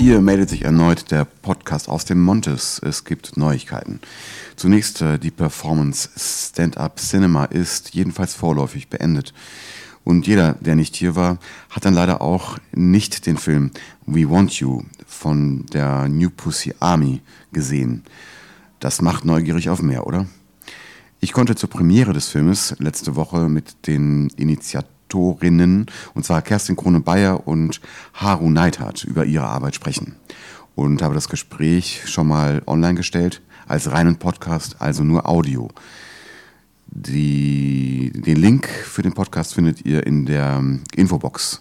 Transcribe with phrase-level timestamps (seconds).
[0.00, 2.80] Hier meldet sich erneut der Podcast aus dem Montes.
[2.82, 4.00] Es gibt Neuigkeiten.
[4.56, 9.34] Zunächst, äh, die Performance Stand-Up Cinema ist jedenfalls vorläufig beendet.
[10.02, 11.36] Und jeder, der nicht hier war,
[11.68, 13.72] hat dann leider auch nicht den Film
[14.06, 17.20] We Want You von der New Pussy Army
[17.52, 18.04] gesehen.
[18.78, 20.24] Das macht neugierig auf mehr, oder?
[21.20, 24.28] Ich konnte zur Premiere des Filmes letzte Woche mit den
[25.10, 27.80] Initiatorinnen, und zwar Kerstin Krone-Bayer und
[28.14, 30.16] Haru Neidhardt, über ihre Arbeit sprechen.
[30.74, 35.68] Und habe das Gespräch schon mal online gestellt, als reinen Podcast, also nur Audio.
[36.86, 40.62] Die, den Link für den Podcast findet ihr in der
[40.96, 41.60] Infobox.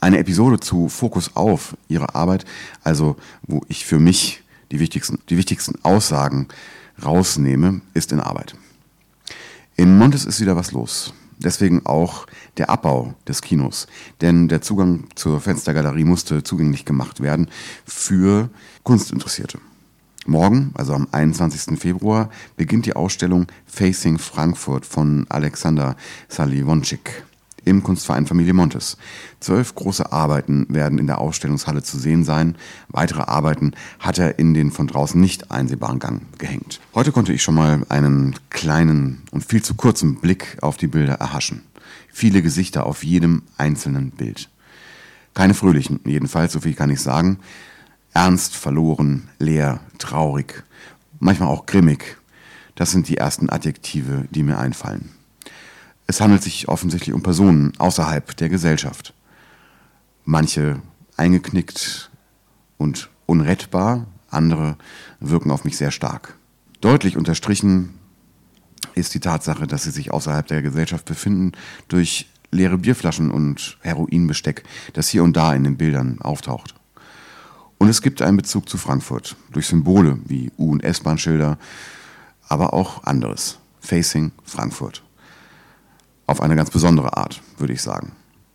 [0.00, 2.46] Eine Episode zu Fokus auf ihre Arbeit,
[2.82, 3.16] also
[3.46, 6.48] wo ich für mich die wichtigsten, die wichtigsten Aussagen
[7.04, 8.54] rausnehme, ist in Arbeit.
[9.76, 11.12] In Montes ist wieder was los.
[11.42, 12.26] Deswegen auch
[12.58, 13.86] der Abbau des Kinos.
[14.20, 17.48] Denn der Zugang zur Fenstergalerie musste zugänglich gemacht werden
[17.84, 18.50] für
[18.82, 19.58] Kunstinteressierte.
[20.26, 21.78] Morgen, also am 21.
[21.78, 25.96] Februar, beginnt die Ausstellung Facing Frankfurt von Alexander
[26.28, 27.24] Saliwonczyk
[27.64, 28.96] im Kunstverein Familie Montes.
[29.40, 32.56] Zwölf große Arbeiten werden in der Ausstellungshalle zu sehen sein.
[32.88, 36.80] Weitere Arbeiten hat er in den von draußen nicht einsehbaren Gang gehängt.
[36.94, 41.14] Heute konnte ich schon mal einen kleinen und viel zu kurzen Blick auf die Bilder
[41.14, 41.62] erhaschen.
[42.12, 44.48] Viele Gesichter auf jedem einzelnen Bild.
[45.34, 47.38] Keine fröhlichen, jedenfalls, so viel kann ich sagen.
[48.12, 50.64] Ernst, verloren, leer, traurig,
[51.20, 52.16] manchmal auch grimmig.
[52.74, 55.10] Das sind die ersten Adjektive, die mir einfallen.
[56.10, 59.14] Es handelt sich offensichtlich um Personen außerhalb der Gesellschaft.
[60.24, 60.82] Manche
[61.16, 62.10] eingeknickt
[62.78, 64.76] und unrettbar, andere
[65.20, 66.36] wirken auf mich sehr stark.
[66.80, 67.90] Deutlich unterstrichen
[68.96, 71.52] ist die Tatsache, dass sie sich außerhalb der Gesellschaft befinden,
[71.86, 76.74] durch leere Bierflaschen und Heroinbesteck, das hier und da in den Bildern auftaucht.
[77.78, 81.56] Und es gibt einen Bezug zu Frankfurt durch Symbole wie U- und S-Bahn-Schilder,
[82.48, 83.60] aber auch anderes.
[83.80, 85.04] Facing Frankfurt
[86.30, 88.12] auf eine ganz besondere Art, würde ich sagen.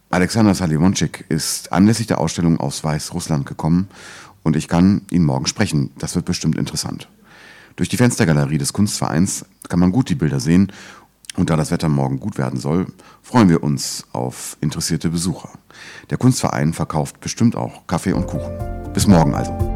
[0.09, 3.89] Alexander Saliwonczyk ist anlässlich der Ausstellung aus Weißrussland gekommen
[4.43, 5.91] und ich kann ihn morgen sprechen.
[5.97, 7.09] Das wird bestimmt interessant.
[7.75, 10.71] Durch die Fenstergalerie des Kunstvereins kann man gut die Bilder sehen
[11.35, 12.87] und da das Wetter morgen gut werden soll,
[13.21, 15.49] freuen wir uns auf interessierte Besucher.
[16.09, 18.53] Der Kunstverein verkauft bestimmt auch Kaffee und Kuchen.
[18.93, 19.74] Bis morgen also.